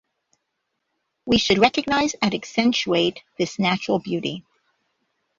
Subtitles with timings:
[1.27, 4.43] We should recognize and accentuate this natural beauty